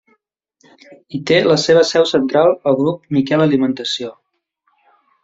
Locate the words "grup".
2.79-3.05